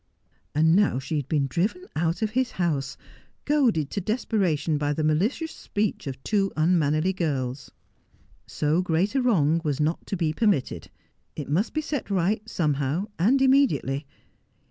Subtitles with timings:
[0.55, 2.97] And now she had been driven out of his house,
[3.45, 7.69] goaded to desperation by the malicious speech of two unmannerly girls.
[8.47, 10.89] So great a wrong was not to be permitted.
[11.35, 14.07] It must be set right, somehow, and immediately.